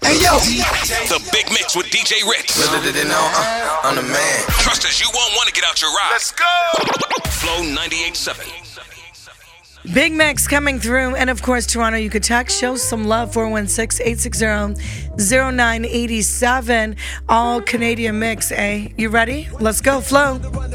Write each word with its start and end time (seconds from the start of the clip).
Hey 0.00 0.16
yo, 0.16 0.40
the 1.12 1.20
big 1.30 1.44
mix 1.50 1.76
with 1.76 1.84
DJ 1.88 2.26
Ritz. 2.26 2.56
Little 2.56 2.80
uh, 2.80 3.80
I'm 3.82 3.96
the 3.96 4.02
man. 4.02 4.44
Trust 4.60 4.86
us, 4.86 4.98
you 4.98 5.06
won't 5.12 5.34
want 5.36 5.46
to 5.48 5.52
get 5.52 5.62
out 5.62 5.82
your 5.82 5.90
ride. 5.90 6.08
Let's 6.10 6.32
go. 6.32 6.46
Flow 7.28 7.62
98.7. 7.62 9.92
Big 9.92 10.14
Max 10.14 10.48
coming 10.48 10.80
through, 10.80 11.16
and 11.16 11.28
of 11.28 11.42
course, 11.42 11.66
Toronto, 11.66 11.98
you 11.98 12.08
could 12.08 12.22
text, 12.22 12.58
show 12.58 12.76
some 12.76 13.04
love, 13.04 13.34
416 13.34 14.06
860 14.06 14.82
0987. 15.22 16.96
All 17.28 17.60
Canadian 17.60 18.18
mix, 18.18 18.52
eh? 18.52 18.88
You 18.96 19.10
ready? 19.10 19.50
Let's 19.60 19.82
go, 19.82 20.00
Flow. 20.00 20.38
Rough 20.38 20.70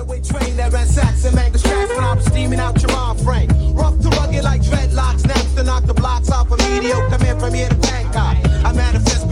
to 4.01 4.09
rugged 4.09 4.43
like 4.43 4.61
dreadlocks, 4.61 5.55
to 5.55 5.63
knock 5.63 5.85
the 5.85 5.95
blocks 5.95 6.29
off 6.29 6.51
a 6.51 6.57
mediocre 6.57 7.17
man 7.17 7.39
from 7.39 7.55
here 7.55 7.69
to 7.69 7.75
Bangkok 7.75 8.48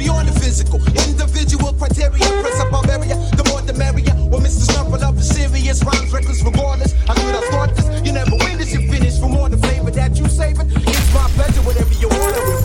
beyond 0.07 0.27
the 0.29 0.39
physical. 0.39 0.79
Individual 1.03 1.73
criteria, 1.73 2.27
press 2.41 2.59
up 2.61 2.71
our 2.71 2.83
the 2.83 3.43
more 3.49 3.61
the 3.61 3.73
merrier. 3.73 4.15
When 4.31 4.41
Mr. 4.41 4.63
Snuffle 4.71 5.03
up 5.03 5.17
is 5.17 5.27
serious, 5.27 5.83
rhymes 5.83 6.13
reckless, 6.13 6.41
regardless. 6.43 6.93
I 7.09 7.13
could 7.13 7.35
have 7.35 7.43
thought 7.51 7.75
this, 7.75 7.87
you 8.05 8.13
never 8.13 8.35
win 8.39 8.57
this, 8.57 8.71
you 8.73 8.87
finish. 8.89 9.19
For 9.19 9.27
more 9.27 9.49
the 9.49 9.57
flavor 9.57 9.91
that 9.91 10.17
you 10.17 10.27
savor, 10.29 10.63
it's 10.65 11.13
my 11.13 11.27
pleasure, 11.35 11.61
whatever 11.61 11.93
you 11.93 12.07
order. 12.07 12.56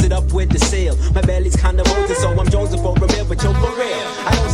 mix 0.00 0.06
it 0.06 0.12
up 0.12 0.32
with 0.32 0.50
the 0.50 0.58
seal. 0.58 0.96
My 1.14 1.20
belly's 1.22 1.56
kinda 1.56 1.82
bulging, 1.84 2.16
so 2.16 2.28
I'm 2.30 2.48
jonesing 2.48 2.82
for 2.82 2.96
a 2.96 3.08
meal, 3.12 3.26
but 3.26 3.42
you're 3.42 3.54
for 3.54 3.72
real. 3.76 4.00
I 4.26 4.34
don't 4.34 4.49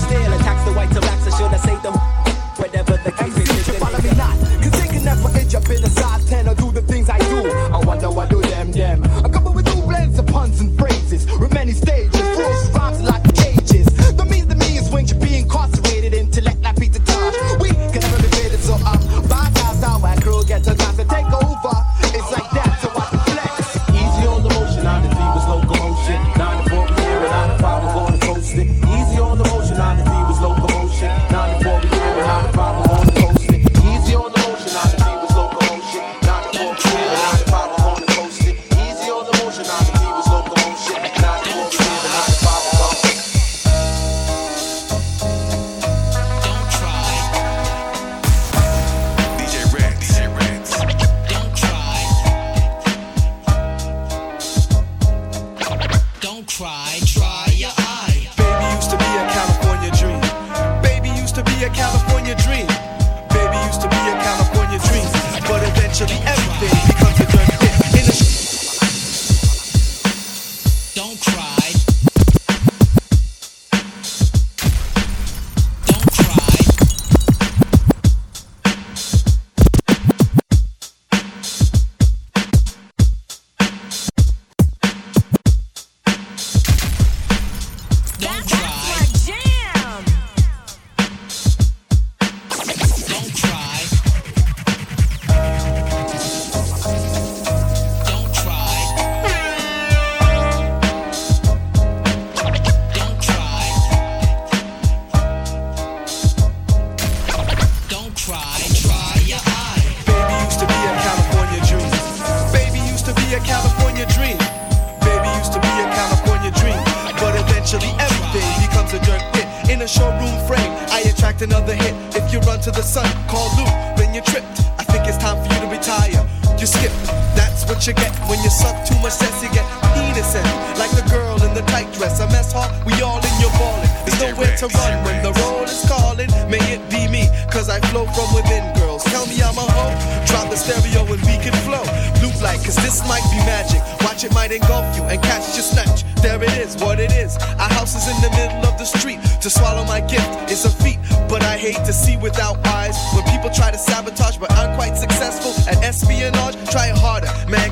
you 127.87 127.95
get 127.95 128.11
when 128.27 128.43
you 128.43 128.51
suck 128.51 128.75
too 128.85 128.99
much 128.99 129.15
sense. 129.15 129.43
You 129.43 129.51
get 129.55 129.63
innocent, 129.95 130.47
like 130.75 130.91
the 130.91 131.07
girl 131.09 131.39
in 131.43 131.55
the 131.55 131.63
tight 131.71 131.93
dress. 131.95 132.19
A 132.19 132.27
mess 132.35 132.53
hard, 132.53 132.71
we 132.85 132.93
all 133.01 133.23
in 133.23 133.35
your 133.39 133.51
balling. 133.55 133.91
There's 134.03 134.19
nowhere 134.19 134.57
to 134.59 134.67
run 134.67 135.05
when 135.07 135.23
the 135.23 135.33
roll 135.43 135.63
is 135.63 135.87
calling. 135.87 136.31
May 136.51 136.63
it 136.75 136.83
be 136.91 137.07
me, 137.07 137.31
cause 137.51 137.69
I 137.71 137.79
flow 137.91 138.07
from 138.11 138.35
within, 138.35 138.65
girls. 138.75 139.05
Tell 139.05 139.27
me 139.27 139.39
I'm 139.39 139.55
a 139.55 139.67
hoe. 139.71 139.95
Drop 140.27 140.51
the 140.51 140.57
stereo 140.57 141.07
and 141.07 141.23
we 141.23 141.39
can 141.39 141.55
flow. 141.63 141.85
Loop 142.19 142.35
like, 142.43 142.59
cause 142.67 142.77
this 142.83 143.07
might 143.07 143.25
be 143.31 143.39
magic. 143.47 143.79
Watch 144.03 144.25
it 144.25 144.35
might 144.35 144.51
engulf 144.51 144.97
you 144.97 145.05
and 145.05 145.23
catch 145.23 145.55
your 145.55 145.63
snatch. 145.63 146.03
There 146.23 146.43
it 146.43 146.59
is, 146.59 146.75
what 146.83 146.99
it 146.99 147.13
is. 147.13 147.37
Our 147.63 147.71
house 147.71 147.95
is 147.95 148.11
in 148.11 148.19
the 148.19 148.31
middle 148.35 148.67
of 148.67 148.79
the 148.79 148.87
street. 148.87 149.23
To 149.43 149.49
swallow 149.51 149.85
my 149.85 150.01
gift 150.01 150.51
is 150.51 150.65
a 150.65 150.71
feat, 150.71 150.99
but 151.29 151.43
I 151.43 151.57
hate 151.57 151.79
to 151.87 151.93
see 151.93 152.17
without 152.17 152.59
eyes. 152.67 152.97
When 153.15 153.23
people 153.31 153.51
try 153.51 153.71
to 153.71 153.79
sabotage 153.79 154.39
my 154.41 154.49
uncle 154.59 154.76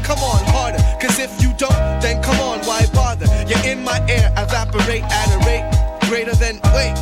come 0.05 0.21
on 0.21 0.45
harder. 0.53 0.79
Cause 1.01 1.19
if 1.19 1.33
you 1.43 1.51
don't, 1.57 1.75
then 2.05 2.23
come 2.23 2.39
on, 2.39 2.61
why 2.69 2.87
bother? 2.93 3.27
You're 3.49 3.65
in 3.65 3.83
my 3.83 3.99
air, 4.09 4.31
evaporate 4.37 5.03
at 5.03 5.29
a 5.35 5.39
rate 5.49 5.65
greater 6.07 6.37
than 6.37 6.61
wait. 6.77 6.95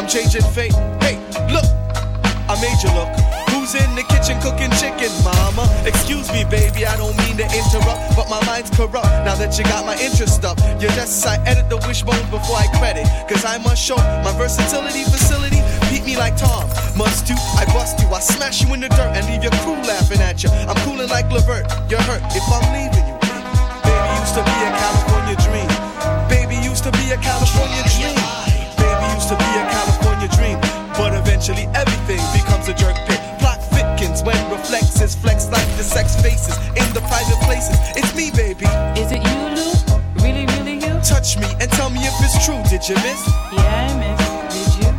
I'm 0.00 0.08
changing 0.08 0.42
fate. 0.56 0.74
Hey, 1.04 1.20
look, 1.52 1.68
I 2.48 2.56
made 2.60 2.80
you 2.82 2.90
look. 2.96 3.12
Who's 3.52 3.74
in 3.76 3.94
the 3.94 4.02
kitchen 4.08 4.40
cooking 4.40 4.72
chicken, 4.80 5.12
mama? 5.22 5.68
Excuse 5.84 6.32
me, 6.32 6.44
baby, 6.44 6.86
I 6.86 6.96
don't 6.96 7.16
mean 7.18 7.36
to 7.36 7.44
interrupt, 7.44 8.16
but 8.16 8.28
my 8.28 8.40
mind's 8.46 8.70
corrupt 8.70 9.06
now 9.28 9.36
that 9.36 9.56
you 9.58 9.64
got 9.64 9.84
my 9.84 9.96
interest 10.00 10.44
up. 10.44 10.58
Your 10.80 10.90
yes, 10.96 11.26
I 11.26 11.36
edit 11.44 11.68
the 11.68 11.76
wishbones 11.86 12.28
before 12.32 12.56
I 12.56 12.66
credit, 12.78 13.06
cause 13.28 13.44
I 13.44 13.58
must 13.58 13.82
show 13.82 13.96
my 14.24 14.32
versatility, 14.36 15.04
facility 15.04 15.60
me 16.06 16.16
like 16.16 16.36
Tom, 16.36 16.62
must 16.94 17.26
do, 17.26 17.34
I 17.58 17.66
bust 17.74 17.98
you, 17.98 18.06
I 18.14 18.20
smash 18.20 18.62
you 18.62 18.72
in 18.72 18.78
the 18.78 18.88
dirt 18.88 19.10
and 19.18 19.26
leave 19.26 19.42
your 19.42 19.50
crew 19.66 19.74
laughing 19.82 20.22
at 20.22 20.38
you. 20.38 20.50
I'm 20.70 20.78
cooling 20.86 21.10
like 21.10 21.26
Levert, 21.34 21.66
you're 21.90 21.98
hurt 22.06 22.22
if 22.30 22.46
I'm 22.46 22.62
leaving 22.70 23.02
you. 23.10 23.18
Baby 23.82 24.14
used 24.22 24.38
to 24.38 24.42
be 24.46 24.54
a 24.54 24.70
California 24.70 25.34
dream. 25.42 25.66
Baby 26.30 26.62
used 26.62 26.86
to 26.86 26.94
be 26.94 27.10
a 27.10 27.18
California 27.18 27.82
dream. 27.90 28.14
Baby 28.78 29.06
used 29.18 29.26
to 29.26 29.34
be 29.34 29.50
a 29.58 29.66
California 29.66 30.30
dream. 30.30 30.62
But 30.94 31.10
eventually 31.18 31.66
everything 31.74 32.22
becomes 32.30 32.70
a 32.70 32.74
jerk 32.78 32.94
pit. 33.10 33.18
Plot 33.42 33.58
thickens 33.74 34.22
when 34.22 34.38
reflexes 34.46 35.18
flex 35.18 35.50
like 35.50 35.66
the 35.74 35.82
sex 35.82 36.14
faces 36.22 36.54
in 36.78 36.86
the 36.94 37.02
private 37.10 37.42
places. 37.42 37.74
It's 37.98 38.14
me, 38.14 38.30
baby. 38.30 38.70
Is 38.94 39.10
it 39.10 39.26
you, 39.26 39.38
Lou? 39.58 39.74
Really, 40.22 40.46
really 40.54 40.78
you? 40.78 41.02
Touch 41.02 41.34
me 41.34 41.50
and 41.58 41.66
tell 41.74 41.90
me 41.90 41.98
if 42.06 42.14
it's 42.22 42.38
true. 42.46 42.62
Did 42.70 42.86
you 42.86 42.94
miss? 43.02 43.26
Yeah, 43.50 43.90
I 43.90 44.14
miss. 44.14 44.25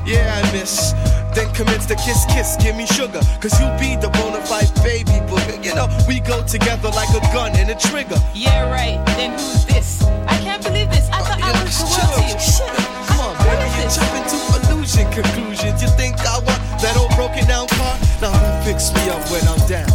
Yeah, 0.07 0.39
I 0.41 0.51
miss. 0.53 0.93
Then 1.35 1.51
commence 1.53 1.85
the 1.85 1.95
kiss, 1.95 2.25
kiss, 2.31 2.55
give 2.63 2.75
me 2.75 2.85
sugar. 2.87 3.19
Cause 3.41 3.59
you 3.59 3.67
be 3.77 3.99
the 3.99 4.09
bona 4.15 4.39
fide 4.47 4.71
baby 4.83 5.19
booger. 5.27 5.59
You 5.63 5.75
know, 5.75 5.87
we 6.07 6.19
go 6.21 6.41
together 6.47 6.89
like 6.95 7.09
a 7.11 7.19
gun 7.35 7.51
and 7.59 7.69
a 7.69 7.75
trigger. 7.75 8.15
Yeah, 8.33 8.71
right. 8.71 9.03
Then 9.19 9.31
who's 9.33 9.65
this? 9.65 10.01
I 10.27 10.37
can't 10.39 10.63
believe 10.63 10.89
this. 10.89 11.09
I 11.11 11.19
uh, 11.19 11.23
thought 11.27 11.43
I 11.43 11.51
Yeah, 11.51 11.63
was 11.63 11.77
the 11.77 11.85
chill. 11.91 12.07
world 12.07 12.15
to 12.17 12.23
you. 12.31 12.39
Shit. 12.39 12.73
Come 13.11 13.19
on, 13.19 13.33
baby, 13.43 13.67
you 13.75 13.85
jump 13.91 14.13
into 14.15 14.37
illusion 14.71 15.05
conclusions. 15.11 15.81
You 15.83 15.89
think 15.99 16.15
I 16.23 16.39
want 16.39 16.61
that 16.81 16.95
old 16.97 17.11
broken 17.19 17.45
down 17.45 17.67
car? 17.75 17.93
Now 18.23 18.31
who 18.31 18.47
picks 18.63 18.89
me 18.95 19.03
up 19.11 19.21
when 19.29 19.43
I'm 19.45 19.59
down? 19.67 19.91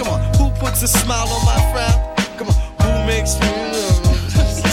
Come 0.00 0.08
on, 0.08 0.18
who 0.40 0.48
puts 0.58 0.80
a 0.82 0.88
smile 0.88 1.28
on 1.28 1.44
my 1.44 1.60
frown? 1.70 2.00
Come 2.40 2.48
on, 2.48 2.56
who 2.80 2.90
makes 3.06 3.36
me? 3.36 3.46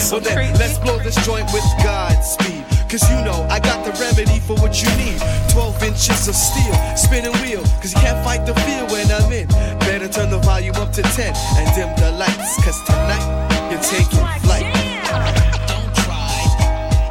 so 0.00 0.18
then, 0.18 0.34
crazy. 0.34 0.56
let's 0.58 0.78
blow 0.80 0.98
this 0.98 1.14
joint 1.26 1.44
with 1.52 1.62
Godspeed. 1.84 2.57
Cause 2.88 3.04
you 3.10 3.20
know 3.20 3.46
I 3.50 3.60
got 3.60 3.84
the 3.84 3.92
remedy 4.00 4.40
for 4.40 4.56
what 4.64 4.80
you 4.80 4.88
need. 4.96 5.20
12 5.52 5.82
inches 5.82 6.26
of 6.26 6.34
steel, 6.34 6.72
spinning 6.96 7.36
wheel. 7.44 7.60
Cause 7.84 7.92
you 7.92 8.00
can't 8.00 8.24
fight 8.24 8.46
the 8.46 8.54
feel 8.64 8.88
when 8.88 9.12
I'm 9.12 9.30
in. 9.30 9.46
Better 9.84 10.08
turn 10.08 10.30
the 10.30 10.38
volume 10.38 10.74
up 10.76 10.90
to 10.94 11.02
10 11.02 11.34
and 11.60 11.68
dim 11.76 11.92
the 12.00 12.16
lights. 12.16 12.56
Cause 12.64 12.80
tonight 12.88 13.20
you're 13.68 13.84
taking 13.84 14.24
flight. 14.40 14.64
Don't 15.68 15.92
cry. 16.00 16.40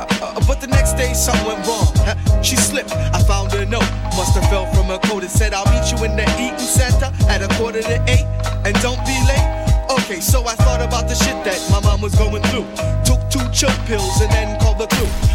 Uh, 0.01 0.41
but 0.47 0.59
the 0.61 0.67
next 0.67 0.93
day 0.93 1.13
something 1.13 1.45
went 1.45 1.61
wrong. 1.67 1.93
Huh? 2.01 2.41
She 2.41 2.55
slipped. 2.55 2.91
I 3.13 3.21
found 3.21 3.51
her 3.51 3.63
note. 3.63 3.85
Must 4.17 4.33
have 4.33 4.49
fell 4.49 4.65
from 4.73 4.87
her 4.87 4.97
coat. 4.97 5.23
It 5.23 5.29
said, 5.29 5.53
I'll 5.53 5.69
meet 5.69 5.91
you 5.93 6.03
in 6.03 6.17
the 6.17 6.25
eating 6.41 6.57
center 6.57 7.13
at 7.29 7.43
a 7.45 7.49
quarter 7.53 7.83
to 7.83 8.01
eight. 8.09 8.25
And 8.65 8.73
don't 8.81 9.05
be 9.05 9.13
late. 9.29 9.67
Okay, 10.01 10.19
so 10.21 10.41
I 10.41 10.55
thought 10.55 10.81
about 10.81 11.07
the 11.07 11.15
shit 11.15 11.37
that 11.45 11.61
my 11.69 11.79
mom 11.81 12.01
was 12.01 12.15
going 12.15 12.41
through. 12.49 12.65
Took 13.05 13.21
two 13.29 13.45
chill 13.53 13.69
pills 13.85 14.19
and 14.21 14.31
then 14.31 14.59
called 14.59 14.65
the 14.65 14.65
crew. 14.65 14.66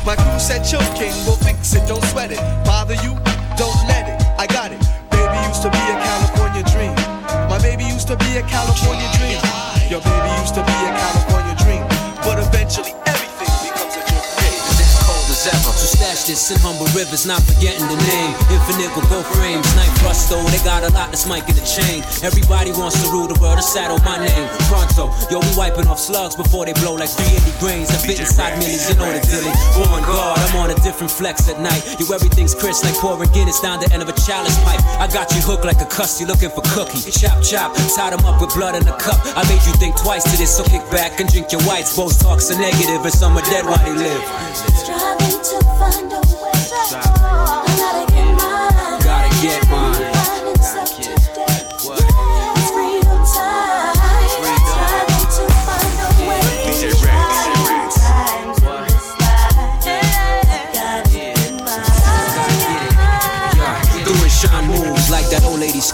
My 0.04 0.16
crew 0.16 0.38
said, 0.38 0.64
Chill 0.64 0.82
King, 0.98 1.14
we'll 1.24 1.36
fix 1.36 1.74
it, 1.74 1.86
don't 1.86 2.02
sweat 2.06 2.32
it. 2.32 2.40
Bother 2.64 2.94
you? 2.94 3.14
Don't 3.56 3.78
let 3.86 4.08
it. 4.10 4.18
I 4.36 4.46
got 4.48 4.72
it. 4.72 4.80
Baby 5.14 5.38
used 5.46 5.62
to 5.62 5.70
be 5.70 5.78
a 5.78 5.94
California 5.94 6.62
dream. 6.74 6.94
My 7.48 7.58
baby 7.62 7.84
used 7.84 8.08
to 8.08 8.16
be 8.16 8.36
a 8.36 8.42
California 8.42 9.06
dream. 9.14 9.38
Your 9.90 10.00
baby 10.00 10.21
In 16.50 16.58
humble 16.58 16.90
rivers, 16.90 17.22
not 17.22 17.38
forgetting 17.46 17.86
the 17.86 17.94
name. 18.02 18.34
Infinite 18.50 18.90
will 18.98 19.06
go 19.06 19.22
frames, 19.22 19.62
night 19.78 19.94
rust 20.02 20.26
though. 20.26 20.42
They 20.50 20.58
got 20.66 20.82
a 20.82 20.90
lot 20.90 21.14
that's 21.14 21.22
might 21.24 21.46
get 21.46 21.54
a 21.54 21.62
chain. 21.62 22.02
Everybody 22.26 22.74
wants 22.74 22.98
to 22.98 23.06
rule 23.14 23.30
the 23.30 23.38
world, 23.38 23.58
to 23.58 23.62
saddle 23.62 24.02
my 24.02 24.18
name. 24.18 24.50
Pronto, 24.66 25.14
yo, 25.30 25.38
we 25.38 25.46
wiping 25.54 25.86
off 25.86 26.02
slugs 26.02 26.34
before 26.34 26.66
they 26.66 26.74
blow 26.82 26.98
like 26.98 27.14
380 27.14 27.46
grains 27.62 27.88
that 27.94 28.02
fit 28.02 28.18
inside 28.18 28.58
millies. 28.58 28.90
You 28.90 28.98
know 28.98 29.06
the 29.06 29.22
dilly. 29.22 29.54
On 29.86 30.02
guard, 30.02 30.42
I'm 30.42 30.56
on 30.58 30.74
a 30.74 30.78
different 30.82 31.14
flex 31.14 31.46
at 31.46 31.62
night. 31.62 31.78
You 32.02 32.10
everything's 32.10 32.58
crisp 32.58 32.82
like 32.82 32.98
pouring 32.98 33.30
Guinness 33.30 33.62
down 33.62 33.78
the 33.78 33.86
end 33.94 34.02
of 34.02 34.10
a 34.10 34.16
chalice 34.26 34.58
pipe. 34.66 34.82
I 34.98 35.06
got 35.06 35.30
you 35.30 35.40
hooked 35.46 35.64
like 35.64 35.78
a 35.78 35.86
cuss, 35.86 36.20
you 36.20 36.26
looking 36.26 36.50
for 36.50 36.66
cookie. 36.74 37.06
Chop 37.14 37.38
chop, 37.40 37.70
tied 37.94 38.18
'em 38.18 38.26
up 38.26 38.42
with 38.42 38.50
blood 38.58 38.74
in 38.74 38.82
a 38.82 38.96
cup. 38.98 39.22
I 39.38 39.46
made 39.46 39.62
you 39.62 39.72
think 39.78 39.94
twice 39.94 40.26
to 40.26 40.34
this, 40.36 40.50
so 40.50 40.64
kick 40.66 40.82
back 40.90 41.20
and 41.22 41.30
drink 41.30 41.52
your 41.54 41.62
whites. 41.70 41.94
Both 41.94 42.18
talks 42.18 42.50
are 42.50 42.58
negative, 42.58 43.06
and 43.06 43.14
some 43.14 43.38
are 43.38 43.46
dead 43.46 43.64
while 43.64 43.78
they 43.86 43.94
live. 43.94 44.22
Striving 44.74 45.38
to 45.38 45.56
find 45.78 46.12
a 46.12 46.20
way. 46.34 46.41
I 46.84 47.21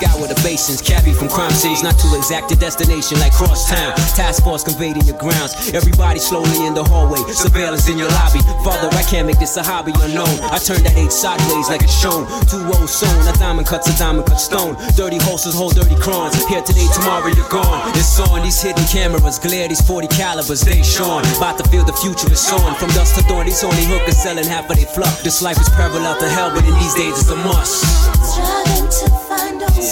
lady 0.01 0.19
the 0.29 0.41
basins. 0.43 0.83
Cabby 0.83 1.13
from 1.13 1.29
crime 1.29 1.51
scenes, 1.51 1.83
not 1.83 1.99
too 1.99 2.11
exact 2.15 2.53
a 2.53 2.57
destination 2.57 3.19
like 3.19 3.33
cross 3.33 3.69
town. 3.69 3.95
Task 4.15 4.43
force 4.45 4.63
conveyed 4.63 4.97
in 4.97 5.07
your 5.07 5.17
grounds. 5.17 5.73
Everybody 5.73 6.19
slowly 6.19 6.67
in 6.67 6.75
the 6.75 6.85
hallway. 6.85 7.21
Surveillance 7.33 7.89
in 7.89 7.99
your 7.99 8.09
lobby. 8.09 8.41
Father, 8.65 8.89
I 8.93 9.03
can't 9.03 9.27
make 9.27 9.39
this 9.39 9.57
a 9.57 9.63
hobby 9.63 9.93
unknown. 10.03 10.29
I 10.53 10.59
turn 10.59 10.83
that 10.85 10.97
eight 10.97 11.13
sideways 11.13 11.69
like 11.69 11.83
it's 11.83 11.95
shown. 11.95 12.27
Two 12.47 12.61
O's 12.79 12.93
sewn. 12.93 13.17
A 13.29 13.33
diamond 13.39 13.67
cuts 13.67 13.89
a 13.89 13.97
diamond 13.99 14.27
cut 14.27 14.41
stone. 14.41 14.77
Dirty 14.97 15.19
horses 15.19 15.55
hold 15.55 15.75
dirty 15.75 15.97
crowns. 15.97 16.37
Here 16.49 16.63
today, 16.63 16.87
tomorrow 16.95 17.29
you're 17.29 17.49
gone. 17.49 17.91
It's 17.97 18.21
on 18.21 18.43
these 18.43 18.61
hidden 18.61 18.85
cameras. 18.87 19.39
Glare 19.39 19.69
these 19.69 19.83
40 19.83 20.09
calibers. 20.09 20.61
They 20.61 20.83
shone. 20.83 21.25
About 21.37 21.59
to 21.59 21.65
feel 21.71 21.85
the 21.85 21.97
future 21.97 22.31
is 22.31 22.45
on. 22.53 22.75
From 22.77 22.91
dusk 22.91 23.17
to 23.17 23.23
dawn, 23.29 23.47
these 23.47 23.65
only 23.65 23.85
hookers 23.85 24.17
selling 24.17 24.45
half 24.45 24.69
of 24.71 24.77
their 24.77 24.87
fluff. 24.87 25.23
This 25.23 25.43
life 25.43 25.61
is 25.61 25.69
parallel 25.71 26.19
to 26.19 26.29
hell, 26.29 26.51
but 26.55 26.65
in 26.65 26.75
these 26.75 26.95
days 26.95 27.21
it's 27.21 27.31
a 27.31 27.37
must. 27.37 29.28
I 29.81 29.87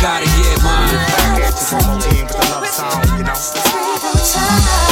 gotta 0.00 0.26
get 0.26 0.62
mine. 0.62 0.94
Freedom 3.66 4.14
time. 4.30 4.86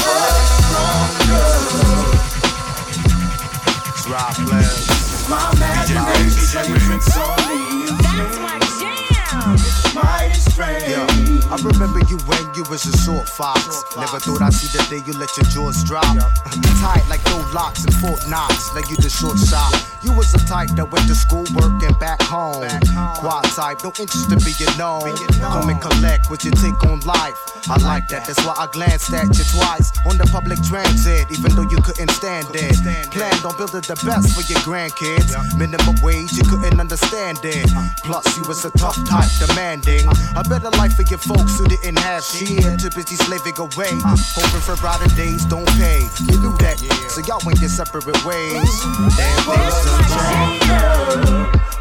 My 5.29 5.51
imagination 5.57 6.75
drinks 6.79 7.17
on 7.17 7.37
me. 7.49 7.87
That's 8.03 8.39
my 8.39 8.59
jam. 8.81 9.57
Mighty 9.95 10.35
strange. 10.35 10.89
Yeah, 10.89 11.07
I 11.51 11.57
remember 11.63 12.01
you 12.11 12.19
when 12.27 12.44
you 12.57 12.65
was 12.71 12.87
a 12.87 12.97
short 12.99 13.29
fox. 13.29 13.67
Never 13.97 14.19
thought 14.21 14.43
I'd 14.43 14.55
see 14.55 14.71
the 14.77 14.83
day 14.89 15.03
you 15.07 15.17
let 15.19 15.35
your 15.37 15.47
jaws 15.47 15.83
drop. 15.85 16.05
Tight 16.81 17.05
like 17.09 17.25
no 17.27 17.39
locks 17.53 17.85
and 17.85 17.95
Fort 17.95 18.21
Knox. 18.29 18.75
Now 18.75 18.83
you 18.89 18.97
the 18.97 19.11
short 19.11 19.39
shot. 19.39 19.73
You 20.03 20.13
was 20.13 20.31
the 20.33 20.39
type 20.45 20.69
that 20.77 20.85
went 20.93 21.09
to 21.09 21.15
school, 21.15 21.49
work, 21.57 21.83
and 21.83 21.99
back 21.99 22.21
home. 22.23 22.69
Quad 23.17 23.45
type, 23.57 23.83
no 23.83 23.89
interest 23.99 24.31
in 24.31 24.39
being 24.45 24.77
known. 24.77 25.17
Come 25.41 25.71
and 25.71 25.81
collect 25.81 26.29
what 26.29 26.45
you 26.45 26.51
take 26.53 26.77
on 26.85 27.01
life. 27.01 27.35
I 27.71 27.81
like 27.81 28.09
that, 28.09 28.29
that's 28.29 28.45
why 28.45 28.53
I 28.59 28.69
glanced 28.69 29.13
at 29.15 29.33
you 29.33 29.45
twice 29.49 29.89
on 30.05 30.21
the 30.21 30.29
public 30.29 30.61
transit, 30.61 31.25
even 31.33 31.57
though 31.57 31.65
you 31.65 31.81
couldn't 31.81 32.13
stand 32.13 32.53
it. 32.53 32.77
Planned 33.17 33.45
on 33.49 33.57
building 33.57 33.81
the 33.89 33.97
best 34.05 34.37
for 34.37 34.45
your 34.45 34.61
grandkids. 34.61 35.33
Minimum 35.57 35.97
wage, 36.05 36.37
you 36.37 36.45
couldn't 36.45 36.79
understand 36.79 37.41
it. 37.43 37.65
Plus, 38.05 38.37
you 38.37 38.45
was 38.45 38.63
a 38.69 38.71
tough 38.77 39.01
type, 39.09 39.33
demanding 39.41 40.05
a 40.37 40.45
better 40.45 40.69
life 40.77 40.93
for 40.93 41.09
your 41.09 41.19
folks 41.19 41.57
who 41.57 41.65
didn't 41.65 41.99
have 42.05 42.23
shit. 42.23 42.44
Too 42.45 42.91
busy 42.91 43.17
slaving 43.17 43.57
away, 43.57 43.89
hoping 44.37 44.61
for 44.61 44.77
brighter 44.77 45.09
days 45.17 45.47
don't 45.47 45.67
pay. 45.81 46.05
You 46.29 46.37
knew 46.45 46.53
that, 46.59 46.77
so 47.09 47.23
y'all 47.25 47.41
went 47.47 47.59
your 47.59 47.71
separate 47.71 48.05
ways. 48.21 48.69
Damn 49.17 49.49
things 49.49 49.81
done 49.81 50.05
changed. 50.13 50.69
Girl, 50.69 51.25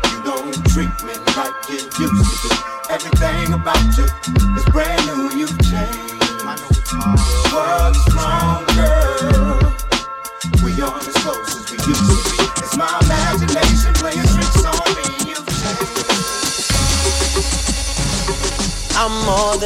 you 0.07 0.23
don't 0.23 0.55
treat 0.71 0.95
me 1.03 1.19
like 1.35 1.51
you 1.67 1.83
used 1.83 1.99
to 1.99 2.47
do. 2.47 2.55
Everything 2.89 3.51
about 3.51 3.83
you 3.97 4.07
is 4.55 4.63
brand 4.71 5.03
new. 5.05 5.35
You've 5.35 5.62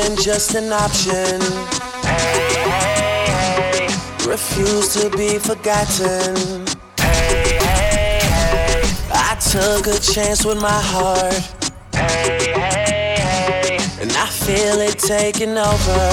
than 0.01 0.15
just 0.17 0.53
an 0.53 0.71
option. 0.71 1.39
Refuse 4.29 4.89
to 4.93 5.09
be 5.17 5.39
forgotten. 5.39 6.35
I 9.09 9.31
took 9.51 9.87
a 9.87 9.99
chance 10.13 10.45
with 10.45 10.61
my 10.61 10.79
heart. 10.93 11.41
And 14.01 14.11
I 14.25 14.27
feel 14.45 14.77
it 14.87 14.99
taking 14.99 15.57
over. 15.57 16.05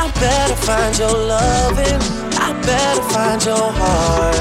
I 0.00 0.02
better 0.20 0.56
find 0.68 0.98
your 0.98 1.16
loving. 1.34 2.02
I 2.46 2.50
better 2.68 3.02
find 3.14 3.42
your 3.44 3.68
heart. 3.80 4.36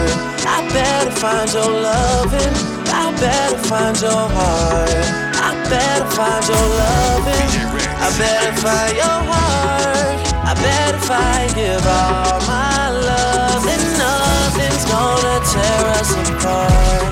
I 0.55 0.59
better 0.77 1.11
find 1.11 1.53
your 1.53 1.71
loving. 1.87 2.53
I 3.01 3.05
better 3.23 3.57
find 3.69 3.95
your 4.01 4.27
heart. 4.37 5.23
I 5.47 5.51
better 5.69 6.09
find 6.17 6.43
your 6.49 6.67
loving. 6.81 7.72
I 8.05 8.09
better 8.17 8.53
find 8.61 8.95
your 8.97 9.19
heart. 9.31 10.33
I 10.43 10.53
better 10.55 10.93
if 11.03 11.11
I 11.11 11.47
give 11.53 11.85
all 11.85 12.39
my 12.47 12.89
love, 12.89 13.63
then 13.63 13.83
nothing's 13.97 14.85
gonna 14.85 15.37
tear 15.51 15.83
us 15.99 16.11
apart. 16.31 17.11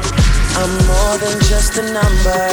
I'm 0.59 0.71
more 0.87 1.15
than 1.23 1.37
just 1.51 1.77
a 1.77 1.83
number. 1.91 2.43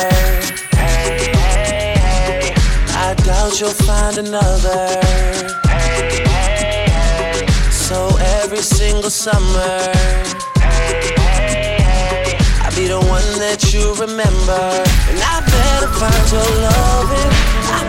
Hey, 0.74 1.30
hey, 1.46 1.94
hey. 2.06 2.54
I 3.06 3.14
doubt 3.26 3.60
you'll 3.60 3.80
find 3.86 4.18
another. 4.18 5.00
Hey, 5.68 6.22
hey, 6.26 6.86
hey. 6.90 7.46
So 7.70 8.16
every 8.42 8.62
single 8.62 9.10
summer, 9.10 9.78
hey, 10.58 11.14
hey, 11.22 11.78
hey. 11.82 12.38
I'll 12.64 12.74
be 12.74 12.86
the 12.88 12.98
one 13.16 13.30
that 13.38 13.72
you 13.72 13.94
remember. 13.94 14.62
And 15.10 15.18
I 15.22 15.36
better 15.54 15.90
find 16.00 16.24
your 16.32 16.50
loving. 16.66 17.37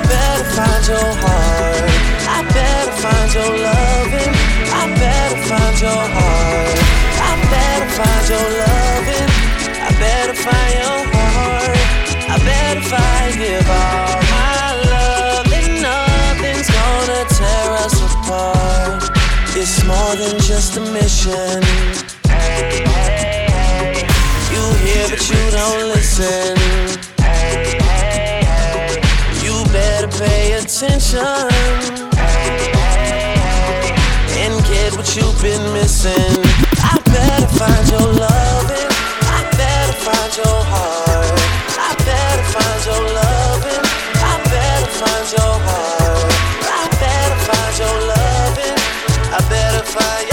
I 0.10 0.12
better 0.12 0.50
find 0.58 0.88
your 0.88 1.12
heart. 1.22 1.86
I 2.26 2.42
better 2.50 2.92
find 2.98 3.34
your 3.34 3.54
loving. 3.62 4.34
I 4.74 4.84
better 4.98 5.38
find 5.46 5.82
your 5.82 6.04
heart. 6.18 6.80
I 7.22 7.34
better 7.54 7.90
find 7.94 8.26
your 8.34 8.48
loving. 8.58 9.30
I 9.78 9.90
better 10.02 10.34
find 10.34 10.74
your 10.82 11.00
heart. 11.14 11.78
I 12.26 12.38
better 12.44 12.82
find 12.90 13.38
give 13.38 13.70
all 13.70 14.18
my 14.34 14.74
love. 14.90 15.46
Nothing's 15.78 16.70
gonna 16.74 17.22
tear 17.38 17.70
us 17.86 18.02
apart. 18.02 19.04
It's 19.56 19.84
more 19.86 20.16
than 20.16 20.40
just 20.42 20.78
a 20.78 20.82
mission. 20.90 21.62
Hey, 22.26 22.82
hey, 22.82 23.46
hey. 23.54 24.08
You 24.54 24.64
hear 24.82 25.06
but 25.10 25.22
you 25.30 25.52
don't 25.52 25.90
listen. 25.94 26.59
Attention. 30.82 31.20
And 34.40 34.56
get 34.64 34.96
what 34.96 35.14
you've 35.14 35.42
been 35.42 35.74
missing. 35.74 36.40
I 36.80 37.02
better 37.04 37.48
find 37.60 37.90
your 37.92 38.08
loving. 38.08 38.88
I 39.28 39.44
better 39.60 39.94
find 40.00 40.38
your 40.38 40.60
heart. 40.72 41.36
I 41.76 41.92
better 42.08 42.44
find 42.54 42.86
your 42.88 43.04
loving. 43.12 43.86
I 44.24 44.40
better 44.48 44.92
find 45.00 45.28
your 45.36 45.56
heart. 45.68 46.32
I 46.64 46.88
better 47.04 47.40
find 47.48 47.74
your 47.84 47.98
loving. 48.16 48.80
I 49.36 49.40
better 49.50 49.84
find 49.84 50.29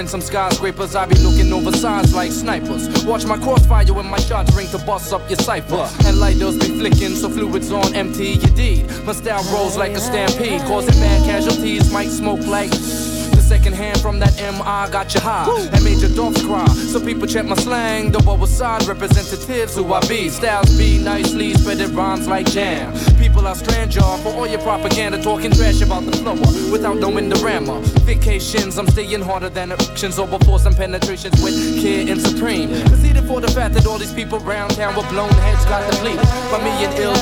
I 0.00 0.02
be 0.02 0.08
favoring 0.08 0.08
some 0.08 0.20
skyscrapers. 0.22 0.94
I 0.94 1.04
be 1.04 1.14
looking 1.16 1.52
over 1.52 1.72
signs 1.72 2.14
like 2.14 2.32
snipers. 2.32 3.04
Watch 3.04 3.26
my 3.26 3.36
crossfire 3.36 3.92
when 3.92 4.06
my 4.06 4.18
shots 4.18 4.54
ring 4.54 4.66
to 4.68 4.78
bust 4.78 5.12
up 5.12 5.28
your 5.28 5.38
cipher. 5.38 5.88
And 6.06 6.18
lighters 6.18 6.56
be 6.56 6.68
flicking, 6.78 7.14
so 7.14 7.28
fluids 7.28 7.70
on 7.70 7.94
empty 7.94 8.30
your 8.40 8.54
deed. 8.54 8.86
My 9.04 9.12
style 9.12 9.44
rolls 9.52 9.76
like 9.76 9.92
a 9.92 10.00
stampede, 10.00 10.62
causing 10.62 10.98
bad 11.00 11.24
casualties. 11.26 11.92
Might 11.92 12.08
smoke 12.08 12.46
like. 12.46 12.70
The 12.70 13.44
second 13.46 13.74
hand 13.74 14.00
from 14.00 14.18
that 14.20 14.34
MI 14.36 14.90
got 14.90 15.12
you 15.12 15.20
high 15.20 15.46
and 15.72 15.84
made 15.84 15.98
your 15.98 16.14
dogs 16.14 16.42
cry. 16.44 16.66
So 16.68 17.00
people 17.04 17.26
check 17.26 17.44
my 17.44 17.56
slang, 17.56 18.10
the 18.10 18.22
lower 18.22 18.46
side 18.46 18.86
representatives 18.86 19.76
who 19.76 19.92
I 19.92 20.00
be. 20.08 20.30
Styles 20.30 20.76
be 20.78 20.98
nicely 20.98 21.52
spread 21.54 21.80
it 21.80 21.88
rhymes 21.88 22.26
like 22.26 22.46
jam. 22.46 22.94
People 23.30 23.46
are 23.46 23.54
strange 23.54 23.94
y'all 23.94 24.18
for 24.18 24.30
all 24.30 24.46
your 24.48 24.58
propaganda 24.58 25.22
talking 25.22 25.52
trash 25.52 25.80
about 25.82 26.04
the 26.04 26.10
flower 26.10 26.36
uh, 26.36 26.72
without 26.72 26.96
knowing 26.96 27.28
the 27.28 27.36
grammar. 27.36 27.78
Vacations, 28.02 28.76
I'm 28.76 28.88
staying 28.88 29.22
harder 29.22 29.48
than 29.48 29.70
erections 29.70 30.18
over 30.18 30.36
force 30.40 30.66
and 30.66 30.76
penetrations 30.76 31.40
with 31.40 31.54
Kid 31.80 32.08
and 32.08 32.20
Supreme. 32.20 32.70
Conceited 32.90 33.24
for 33.28 33.40
the 33.40 33.46
fact 33.46 33.74
that 33.74 33.86
all 33.86 33.98
these 33.98 34.12
people 34.12 34.40
round 34.40 34.74
town 34.74 34.96
with 34.96 35.08
blown 35.10 35.30
heads 35.46 35.64
got 35.66 35.88
depleted 35.92 36.26
by 36.50 36.58
me 36.64 36.70
and 36.84 36.92
Ill 36.98 37.14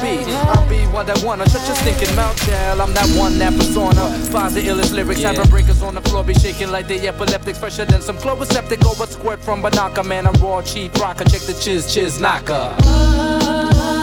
I'll 0.49 0.67
be 0.67 0.81
what 0.95 1.11
I 1.11 1.27
wanna. 1.27 1.47
Shut 1.51 1.67
your 1.67 1.77
stinking 1.77 2.17
mouth, 2.17 2.37
child. 2.47 2.81
I'm 2.81 2.95
that 2.95 3.09
one, 3.15 3.39
that 3.39 3.53
persona. 3.53 4.09
Spies 4.25 4.55
the 4.55 4.63
illest 4.63 4.95
lyrics, 4.95 5.21
having 5.21 5.49
breakers 5.51 5.83
on 5.83 5.95
the 5.95 6.01
floor, 6.01 6.25
be 6.25 6.33
shaking 6.33 6.71
like 6.71 6.89
the 6.89 7.07
epileptics, 7.07 7.59
fresher 7.59 7.85
than 7.85 8.01
some 8.01 8.17
Chloraseptic 8.17 8.83
or 8.87 9.05
a 9.05 9.07
squirt 9.07 9.41
from 9.41 9.63
Banaka. 9.63 10.03
Man, 10.07 10.27
I'm 10.27 10.41
raw, 10.41 10.63
cheap 10.63 10.95
rocker. 10.95 11.25
Check 11.25 11.43
the 11.43 11.53
chiz, 11.53 11.93
chiz, 11.93 12.19
knocker. 12.19 12.75
Ah, 12.81 13.98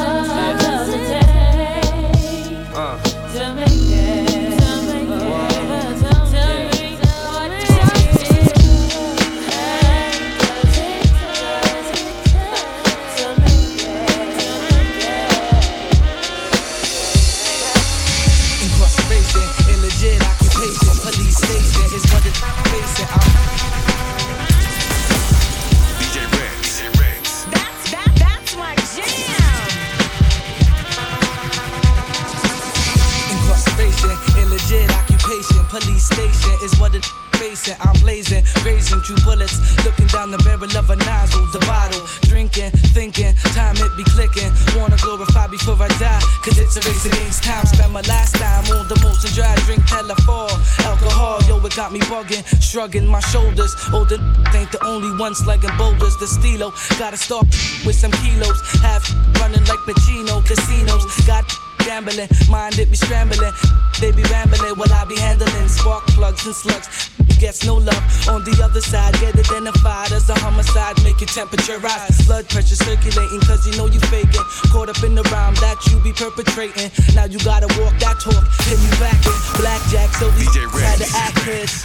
it 37.68 37.76
facing. 37.76 37.88
I'm 37.88 38.00
blazing, 38.02 38.44
raising 38.64 39.02
true 39.02 39.18
bullets, 39.24 39.58
looking 39.86 40.08
down 40.08 40.32
the 40.32 40.38
barrel 40.40 40.70
of 40.78 40.90
a 40.90 40.96
nozzle, 40.96 41.46
the 41.52 41.60
bottle, 41.66 42.02
drinking, 42.24 42.72
thinking, 42.94 43.34
time 43.54 43.76
it 43.78 43.92
be 43.98 44.04
clicking. 44.04 44.52
Wanna 44.76 44.98
glorify 44.98 45.48
before 45.48 45.76
I 45.82 45.88
die, 46.00 46.22
cause 46.44 46.58
it's 46.58 46.78
a 46.78 46.82
race 46.82 47.06
against 47.06 47.44
time. 47.44 47.66
Spend 47.66 47.94
my 47.94 48.02
last 48.02 48.36
time 48.36 48.66
on 48.78 48.88
the 48.88 48.98
motion 49.04 49.32
dry, 49.34 49.56
drink 49.66 49.86
telephone, 49.86 50.54
alcohol, 50.86 51.40
yo, 51.48 51.64
it 51.66 51.76
got 51.76 51.92
me 51.92 52.00
bugging, 52.12 52.44
shrugging 52.62 53.08
my 53.08 53.20
shoulders. 53.32 53.74
Oh, 53.92 54.06
Older 54.06 54.20
ain't 54.54 54.72
the 54.72 54.80
only 54.86 55.18
one 55.18 55.34
slugging 55.36 55.76
boulders. 55.78 56.16
The 56.18 56.28
stilo, 56.28 56.72
gotta 57.00 57.18
start 57.18 57.48
with 57.86 57.96
some 57.96 58.12
kilos, 58.24 58.60
Half 58.82 59.10
running 59.40 59.64
like 59.66 59.82
Pacino, 59.88 60.46
casinos, 60.46 61.06
got 61.26 61.46
gambling, 61.80 62.30
mind 62.50 62.78
it 62.80 62.90
be 62.90 62.98
scrambling. 62.98 63.54
They 64.00 64.12
be 64.12 64.24
rambling 64.24 64.76
while 64.76 64.92
I 64.92 65.06
be 65.06 65.16
handling 65.16 65.68
spark 65.70 66.06
plugs 66.08 66.46
and 66.46 66.56
slugs. 66.56 67.16
Gets 67.40 67.66
no 67.66 67.76
love 67.76 68.04
on 68.30 68.44
the 68.44 68.56
other 68.64 68.82
side. 68.82 69.14
Get 69.20 69.36
identified 69.36 70.12
as 70.12 70.30
a 70.30 70.36
homicide. 70.40 70.96
Make 71.04 71.20
your 71.20 71.28
temperature 71.28 71.78
rise. 71.80 72.16
Blood 72.26 72.48
pressure 72.50 72.76
circulating, 72.76 73.42
cause 73.42 73.68
you 73.68 73.76
know 73.78 73.88
you 73.88 74.00
faking. 74.08 74.46
Caught 74.72 74.90
up 74.90 75.04
in 75.04 75.16
the 75.16 75.24
rhyme 75.30 75.54
that 75.60 75.78
you 75.92 76.00
be 76.00 76.14
perpetrating. 76.14 76.90
Now 77.14 77.26
you 77.26 77.38
gotta 77.44 77.68
walk 77.82 77.94
that 78.00 78.24
talk. 78.24 78.44
Then 78.66 78.80
you 78.80 78.92
back 79.04 79.20
it. 79.20 79.40
Blackjack, 79.60 80.10
so 80.16 80.32
we 80.40 80.48
had 80.80 80.98
to 81.04 81.10
act 81.12 81.38
this. 81.44 81.84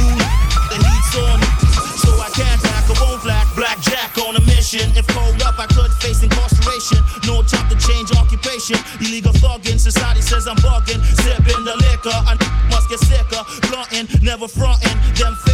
Ooh, 0.00 0.16
the 0.72 0.76
heat's 0.80 1.14
on. 1.20 1.38
So 2.00 2.12
I 2.22 2.30
can't 2.32 2.60
act, 2.72 2.88
I 2.92 2.94
won't 3.02 3.24
lack. 3.24 3.46
Blackjack 3.56 4.16
on 4.18 4.36
a 4.36 4.42
mission. 4.48 4.90
If 4.96 5.06
pulled 5.08 5.42
up, 5.42 5.58
I 5.58 5.66
could 5.66 5.92
face 6.00 6.22
incarceration. 6.22 7.00
No 7.26 7.42
time 7.42 7.68
to 7.68 7.76
change 7.76 8.12
occupation. 8.12 8.76
Illegal 9.00 9.32
thugging, 9.32 9.78
society 9.78 10.20
says 10.20 10.46
I'm 10.46 10.56
bugging. 10.62 11.00
Sipping 11.24 11.64
the 11.64 11.76
liquor, 11.88 12.14
I 12.14 12.36
must 12.70 12.88
get 12.88 13.00
sicker. 13.00 13.42
Blunting, 13.68 14.06
never 14.22 14.46
fronting. 14.46 14.85
Them 15.16 15.45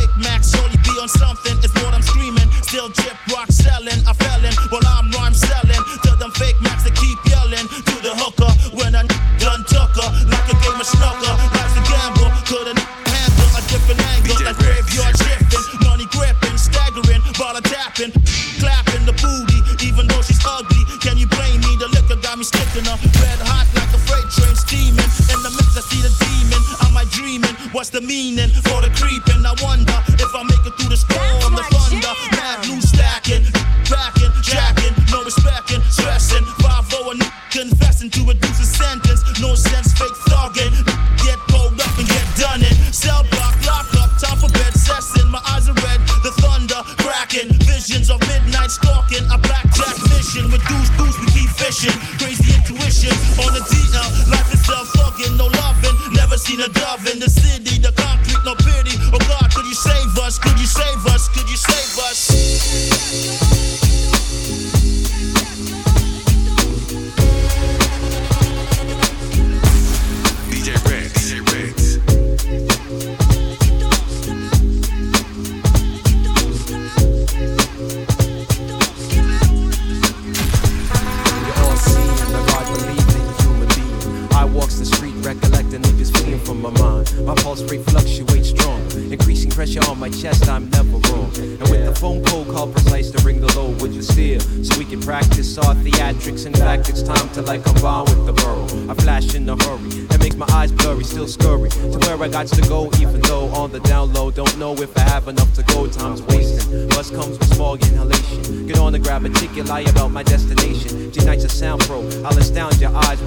What's 27.72 27.88
the 27.88 28.02
meaning 28.02 28.50
for 28.68 28.82
the 28.82 28.92
creeping? 28.92 29.46
I 29.46 29.56
wonder 29.64 29.96
if 30.20 30.34
I 30.34 30.42
make 30.44 30.60
it 30.66 30.76
through 30.76 30.90
the 30.90 30.96
storm, 30.96 31.56
the 31.56 31.64
thunder. 31.72 32.12
Mad 32.36 32.68
loose 32.68 32.90
stacking, 32.90 33.48
backing, 33.88 34.21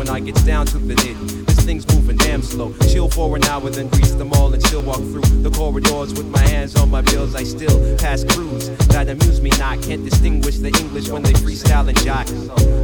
when 0.06 0.16
I 0.16 0.20
get 0.20 0.36
down 0.46 0.66
to 0.68 0.78
the 0.78 0.94
nitty. 0.94 1.46
This 1.46 1.66
thing's 1.66 1.88
moving 1.96 2.18
damn 2.18 2.42
slow. 2.42 2.74
Chill 2.92 3.10
for 3.10 3.36
an 3.36 3.44
hour, 3.46 3.70
then 3.70 3.88
grease 3.90 4.14
them 4.14 4.34
all 4.34 4.54
and 4.54 4.62
still 4.64 4.84
walk 4.84 4.98
through 4.98 5.42
the 5.42 5.50
corridors 5.50 6.14
with 6.14 6.28
my 6.28 6.42
hands 6.42 6.76
on 6.76 6.92
my 6.92 7.02
bills. 7.02 7.36
I 7.36 7.44
still 7.44 7.98
pass 7.98 8.24
crews 8.24 8.70
that 8.94 9.10
amuse 9.10 9.42
me 9.42 9.50
not. 9.58 9.82
Can't 9.82 10.04
distinguish 10.04 10.58
the 10.58 10.68
English 10.68 11.10
when 11.10 11.24
they 11.24 11.34
freestyle 11.34 11.88
and 11.88 11.98
jock. 12.04 12.28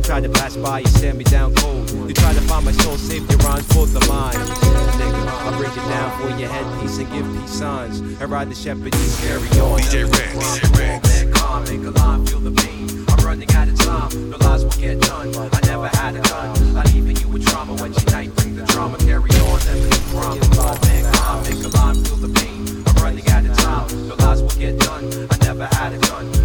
Try 0.03 0.21
to 0.21 0.29
pass 0.29 0.57
by, 0.57 0.79
you 0.79 0.87
stand 0.87 1.17
me 1.17 1.23
down 1.25 1.53
cold. 1.55 1.89
You 1.91 2.13
try 2.13 2.33
to 2.33 2.41
find 2.41 2.65
my 2.65 2.71
soul, 2.71 2.97
save 2.97 3.29
your 3.29 3.39
rhymes 3.39 3.67
for 3.73 3.85
the 3.85 4.03
mind. 4.07 4.37
Nigga, 4.97 5.21
I 5.47 5.57
break 5.57 5.71
it 5.71 5.87
down 5.93 6.09
for 6.19 6.29
your 6.39 6.49
headpiece 6.49 6.97
and 6.97 7.11
give 7.11 7.25
peace 7.39 7.51
signs. 7.51 7.99
And 7.99 8.29
ride 8.31 8.49
the 8.49 8.55
shepherd, 8.55 8.95
you 8.95 9.09
carry 9.21 9.47
on. 9.61 9.79
DJ 9.79 10.09
Rex. 10.11 10.59
DJ 10.59 10.77
Rex. 10.77 11.39
Calm, 11.39 11.63
make 11.65 11.85
a 11.85 11.91
line, 11.91 12.25
feel 12.25 12.39
the 12.39 12.51
pain. 12.51 12.70
Running 13.31 13.51
out 13.55 13.69
of 13.69 13.79
time, 13.79 14.29
no 14.29 14.37
lies 14.39 14.61
will 14.61 14.71
get 14.71 14.99
done. 14.99 15.33
I 15.33 15.59
never 15.65 15.87
had 15.87 16.17
a 16.17 16.19
gun. 16.19 16.75
I 16.75 16.83
leaving 16.91 17.15
you 17.15 17.29
with 17.29 17.47
trauma 17.47 17.75
when 17.75 17.93
you 17.93 18.03
night 18.11 18.35
bring 18.35 18.57
the 18.57 18.63
drama. 18.63 18.97
Carry 18.97 19.21
on, 19.21 19.59
never 19.63 19.87
be 19.87 19.99
wrong. 20.13 20.37
Man, 20.83 21.13
calm, 21.13 21.41
make 21.43 21.63
a 21.63 21.69
line, 21.69 22.03
feel 22.03 22.17
the 22.17 22.27
pain. 22.27 22.83
I'm 22.85 22.95
running 23.01 23.25
out 23.29 23.45
of 23.45 23.55
time, 23.55 24.09
no 24.09 24.15
lies 24.15 24.41
will 24.41 24.49
get 24.49 24.77
done. 24.79 25.29
I 25.31 25.45
never 25.45 25.65
had 25.65 25.93
a 25.93 25.99
gun. 25.99 26.40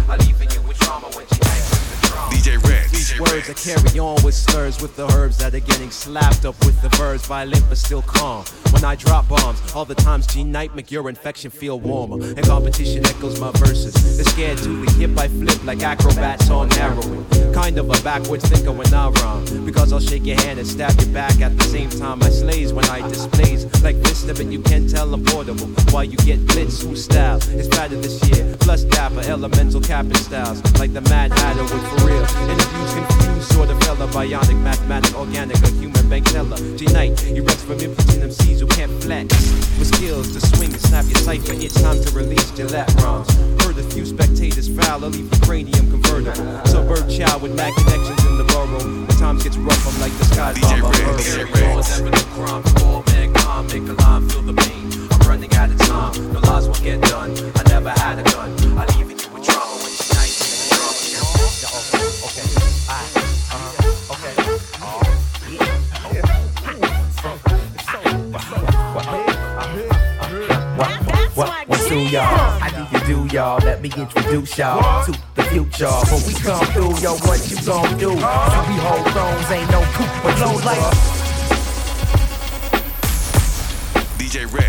Words 3.19 3.49
I 3.49 3.53
Rex. 3.53 3.65
carry 3.65 3.99
on 3.99 4.21
with 4.23 4.33
slurs 4.33 4.81
with 4.81 4.95
the 4.95 5.07
herbs 5.13 5.37
that 5.37 5.53
are 5.53 5.59
getting 5.59 5.91
slapped 5.91 6.45
up 6.45 6.57
with 6.65 6.81
the 6.81 6.89
verbs. 6.89 7.25
Violent 7.25 7.63
but 7.69 7.77
still 7.77 8.01
calm. 8.01 8.43
When 8.71 8.83
I 8.83 8.95
drop 8.95 9.27
bombs, 9.27 9.61
all 9.73 9.85
the 9.85 9.95
times 9.95 10.27
G 10.27 10.43
Night 10.43 10.75
make 10.75 10.91
your 10.91 11.09
infection 11.09 11.51
feel 11.51 11.79
warmer. 11.79 12.23
And 12.23 12.43
competition 12.45 13.05
echoes 13.05 13.39
my 13.39 13.51
verses. 13.51 13.93
They're 14.17 14.25
scared 14.25 14.57
to 14.59 14.85
the 14.85 14.91
hip 14.93 15.17
I 15.17 15.27
flip 15.27 15.63
like 15.63 15.81
acrobats 15.81 16.49
on 16.49 16.69
heroin. 16.71 17.25
Kind 17.53 17.77
of 17.77 17.89
a 17.89 18.03
backwards 18.03 18.47
thinker 18.47 18.71
when 18.71 18.93
I 18.93 19.09
rhyme. 19.09 19.65
Because 19.65 19.93
I'll 19.93 19.99
shake 19.99 20.25
your 20.25 20.39
hand 20.41 20.59
and 20.59 20.67
stab 20.67 20.99
your 20.99 21.09
back 21.09 21.39
at 21.41 21.57
the 21.57 21.63
same 21.63 21.89
time 21.89 22.21
I 22.23 22.29
slays 22.29 22.73
when 22.73 22.85
I 22.85 23.07
displays. 23.07 23.65
Like 23.83 23.95
Vista, 23.97 24.33
but 24.33 24.45
you 24.47 24.61
can 24.61 24.87
tell 24.87 25.13
I'm 25.13 25.23
portable. 25.23 25.67
While 25.91 26.03
you 26.03 26.17
get 26.17 26.45
blitz, 26.47 26.81
whose 26.81 27.05
style 27.05 27.37
is 27.37 27.67
better 27.67 27.95
this 27.95 28.23
year. 28.29 28.55
Plus 28.59 28.83
dapper, 28.83 29.21
elemental 29.21 29.81
capping 29.81 30.15
styles. 30.15 30.61
Like 30.79 30.93
the 30.93 31.01
Mad 31.01 31.31
Hatter 31.31 31.63
with 31.63 31.87
for 31.87 32.05
real. 32.05 32.25
Interviews 32.49 33.06
confused, 33.07 33.53
sort 33.53 33.69
of 33.69 33.79
fella. 33.83 34.07
Bionic, 34.07 34.59
mathematic, 34.61 35.15
organic, 35.15 35.57
a 35.63 35.69
human 35.69 36.09
bank 36.09 36.25
teller. 36.31 36.57
G-Night, 36.77 37.19
he 37.19 37.39
reps 37.39 37.63
from 37.63 37.79
impotent 37.79 38.23
MCs 38.23 38.59
who 38.59 38.67
can't 38.67 38.91
flex. 39.03 39.33
With 39.79 39.93
skills 39.93 40.31
to 40.33 40.39
swing 40.41 40.71
and 40.71 40.81
snap 40.81 41.05
your 41.05 41.17
cipher, 41.17 41.53
it's 41.53 41.79
time 41.81 42.01
to 42.01 42.09
release 42.11 42.49
Gillette 42.51 42.93
rhymes. 43.01 43.31
Heard 43.63 43.77
a 43.77 43.83
few 43.83 44.05
spectators 44.05 44.67
foul, 44.67 45.03
I'll 45.03 45.09
leave 45.09 45.29
your 45.31 45.41
cranium 45.41 45.89
convertible. 45.91 46.65
Suburb 46.65 47.09
child 47.09 47.41
with 47.41 47.55
mad 47.55 47.73
connections 47.75 48.23
in 48.25 48.37
the 48.37 48.45
borough. 48.45 48.79
When 48.79 49.07
times 49.17 49.43
gets 49.43 49.57
rough, 49.57 49.87
I'm 49.87 49.99
like 50.01 50.13
the 50.17 50.25
skies 50.25 50.55
DJ 50.57 50.81
Rex, 50.81 50.99
burrow. 50.99 51.17
DJ 51.17 51.75
Rex. 51.75 51.99
Never 51.99 52.11
no 52.11 52.23
crime 52.33 52.63
for 52.63 52.85
all 52.85 53.03
mankind, 53.07 53.67
make 53.67 53.89
a 53.89 53.93
line, 54.01 54.29
feel 54.29 54.41
the 54.41 54.53
pain. 54.53 54.91
I'm 55.11 55.27
running 55.27 55.53
out 55.55 55.69
of 55.69 55.77
time, 55.79 56.33
no 56.33 56.39
lies 56.39 56.67
will 56.67 56.75
get 56.75 57.01
done. 57.01 57.31
I 57.55 57.63
never 57.69 57.89
had 57.89 58.19
a 58.19 58.23
gun, 58.23 58.77
I 58.77 58.85
leave 58.97 59.11
you 59.11 59.16
To 71.97 72.03
y'all? 72.03 72.59
How 72.59 72.69
do 72.69 73.15
you 73.15 73.25
do 73.25 73.35
y'all? 73.35 73.57
Let 73.65 73.81
me 73.81 73.89
introduce 73.97 74.55
y'all 74.55 75.03
to 75.05 75.11
the 75.33 75.41
future. 75.45 75.87
When 75.87 76.27
we 76.27 76.33
come 76.35 76.63
through, 76.67 76.95
yo, 76.99 77.15
what 77.25 77.49
you 77.49 77.57
gon' 77.65 77.97
do? 77.97 78.11
So 78.11 78.59
we 78.69 78.75
hold 78.85 79.11
thrones, 79.13 79.49
ain't 79.49 79.71
no 79.71 79.81
coop 79.95 80.07
but 80.21 80.37
no 80.39 80.53
life. 80.63 80.93
DJ 84.19 84.45
Rex. 84.53 84.66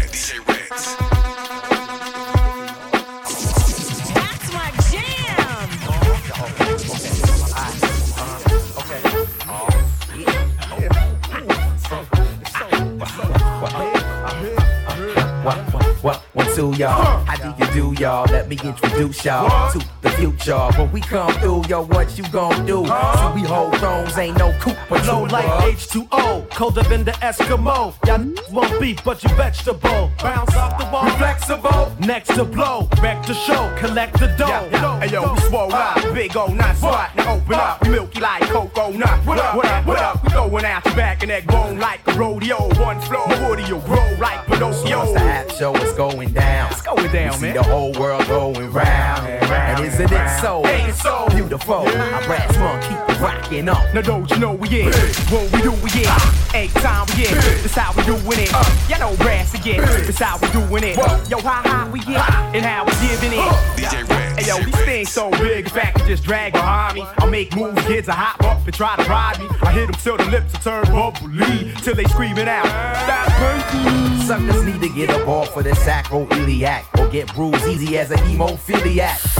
Do 17.79 17.95
y'all? 18.01 18.27
Let 18.27 18.49
me 18.49 18.59
introduce 18.65 19.25
y'all 19.25 19.73
to 19.73 19.79
future. 20.19 20.59
When 20.77 20.91
we 20.93 21.01
come 21.01 21.33
through, 21.35 21.67
yo, 21.69 21.85
what 21.85 22.19
you 22.19 22.25
gon' 22.31 22.67
do? 22.67 22.85
See, 22.85 23.29
we 23.35 23.43
hold 23.43 23.77
thrones, 23.79 24.17
ain't 24.19 24.37
no 24.39 24.53
coop 24.61 24.77
but 24.89 25.07
Low 25.07 25.23
like 25.25 25.47
H2O, 25.75 26.51
colder 26.51 26.83
than 26.83 27.05
the 27.05 27.13
Eskimo. 27.13 27.95
Y'all 28.07 28.53
won't 28.53 28.81
beat, 28.81 29.03
but 29.05 29.23
you 29.23 29.31
vegetable. 29.31 30.11
Bounce 30.23 30.55
off 30.55 30.79
the 30.79 30.85
wall, 30.93 31.09
flexible. 31.11 31.93
Next 32.01 32.35
to 32.35 32.45
blow, 32.45 32.89
wreck 33.03 33.25
the 33.25 33.35
show, 33.35 33.75
collect 33.79 34.19
the 34.19 34.27
dough. 34.37 34.49
Yeah, 34.49 35.01
hey 35.01 35.13
yo, 35.13 35.33
we 35.33 35.41
swole 35.41 35.73
up, 35.73 35.97
big 36.15 36.37
old 36.37 36.55
nut 36.55 36.77
spot. 36.77 37.15
Now 37.17 37.37
open 37.37 37.55
up, 37.55 37.83
we 37.83 37.91
milky 37.91 38.21
like 38.21 38.43
cocoa 38.43 38.91
nut. 38.91 39.25
What 39.27 39.39
up, 39.39 39.55
what 39.57 39.67
up, 39.67 39.87
what 39.87 39.99
up? 39.99 40.23
We 40.25 40.31
throwing 40.31 40.65
out 40.65 40.85
your 40.85 40.95
back 40.95 41.23
and 41.23 41.31
that 41.31 41.47
bone 41.47 41.79
like 41.79 42.01
a 42.07 42.13
rodeo. 42.15 42.57
One 42.79 43.01
floor, 43.03 43.27
woody 43.49 43.73
will 43.73 43.81
grow 43.81 44.17
like 44.19 44.45
So 44.49 44.55
Pinocchio. 44.55 44.99
once 44.99 45.13
the 45.13 45.21
app 45.21 45.51
show 45.53 45.75
is 45.77 45.93
going 45.93 46.33
down, 46.33 46.71
It's 46.73 46.83
going 46.83 47.13
down, 47.13 47.35
you 47.35 47.41
man. 47.41 47.41
See 47.41 47.53
the 47.53 47.63
whole 47.63 47.93
world 47.93 48.27
going 48.27 48.71
round, 48.73 49.27
and 49.27 49.85
isn't 49.85 50.08
it 50.13 50.41
so 50.41 50.67
Ain't 50.67 50.95
so? 50.95 51.27
beautiful? 51.31 51.87
I 51.87 52.23
Brassmunk 52.27 52.83
keep 52.83 53.17
it 53.17 53.21
rocking 53.21 53.69
on. 53.69 53.95
Now 53.95 54.01
don't 54.03 54.31
you 54.31 54.39
know 54.39 54.53
we 54.53 54.69
in? 54.83 54.93
What 55.31 55.53
we 55.53 55.63
do, 55.63 55.73
we 55.73 55.91
in. 56.03 56.11
Eight 56.55 56.71
time 56.81 57.07
we 57.17 57.27
in. 57.27 57.35
This 57.63 57.75
how 57.75 57.93
we 57.95 58.03
doing 58.05 58.39
it. 58.41 58.53
Uh. 58.55 58.65
Y'all 58.89 59.01
know 59.01 59.17
brass 59.17 59.55
again. 59.55 59.81
This 60.07 60.19
how 60.19 60.39
we 60.39 60.49
doing 60.51 60.85
it. 60.85 60.97
Yo, 61.29 61.39
how 61.41 61.63
high 61.63 61.89
we 61.91 62.01
get 62.01 62.19
and 62.55 62.65
how 62.65 62.85
we 62.85 62.93
giving 63.07 63.33
it. 63.33 63.45
DJ 63.77 64.09
Red. 64.09 64.39
Hey 64.39 64.47
yo, 64.47 64.59
these 64.65 64.85
things 64.85 65.11
so 65.11 65.31
big, 65.31 65.65
in 65.67 65.71
fact, 65.71 66.07
just 66.07 66.23
drag 66.23 66.53
behind 66.53 66.95
me. 66.95 67.05
I 67.19 67.27
make 67.27 67.55
moves, 67.57 67.85
kids, 67.87 68.09
I 68.09 68.15
hop 68.15 68.43
up 68.45 68.65
and 68.65 68.75
try 68.75 68.97
to 68.97 69.03
ride 69.05 69.39
me. 69.41 69.47
I 69.63 69.73
hit 69.73 69.87
them 69.87 69.95
till 70.01 70.17
the 70.17 70.25
lips 70.27 70.55
are 70.55 70.63
turned 70.63 70.89
bubbly, 70.89 71.73
till 71.83 71.95
they 71.95 72.05
screaming 72.05 72.49
out. 72.49 72.67
Stop 72.67 73.29
punking. 73.33 74.19
Suckers 74.27 74.63
need 74.65 74.81
to 74.81 74.89
get 74.91 75.11
a 75.11 75.25
ball 75.25 75.47
for 75.47 75.63
the 75.63 75.71
sacroiliac 75.71 76.85
or 76.99 77.09
get 77.11 77.35
bruised 77.35 77.67
easy 77.67 77.99
as 77.99 78.11
a 78.11 78.17
hemophiliac. 78.17 79.38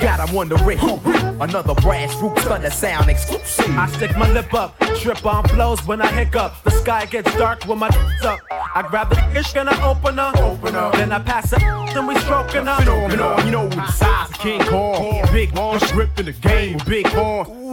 God, 0.00 0.20
I'm 0.20 0.34
wondering 0.34 0.78
who 0.78 0.98
another 1.40 1.74
brass 1.74 2.14
roots 2.20 2.42
thunder 2.42 2.70
sound 2.70 3.08
exclusive. 3.08 3.70
I 3.70 3.86
stick 3.88 4.16
my 4.16 4.30
lip 4.30 4.52
up, 4.54 4.78
trip 4.98 5.24
on 5.24 5.44
flows 5.48 5.86
when 5.86 6.00
I 6.02 6.06
hiccup. 6.06 6.62
The 6.64 6.70
sky 6.70 7.06
gets 7.06 7.32
dark 7.36 7.64
when 7.64 7.78
my 7.78 7.88
up. 8.22 8.40
I 8.50 8.82
grab 8.88 9.10
the 9.10 9.38
ish 9.38 9.54
and 9.56 9.68
I 9.68 9.90
open 9.90 10.18
up. 10.18 10.36
Open 10.36 10.74
up. 10.74 10.94
Then 10.94 11.12
I 11.12 11.18
pass 11.18 11.52
it, 11.52 11.60
then 11.60 12.06
we 12.06 12.16
stroking 12.20 12.68
up. 12.68 12.80
Phenomenal, 12.80 13.10
you 13.10 13.16
know 13.16 13.38
you 13.44 13.50
know 13.50 13.68
who 13.68 13.76
the 13.76 13.92
size 13.92 14.30
King 14.38 14.60
Kong. 14.62 15.26
Big 15.32 15.54
long 15.54 15.78
strip 15.80 16.18
in 16.18 16.26
the 16.26 16.32
game 16.32 16.78
big 16.86 17.06
horn. 17.08 17.64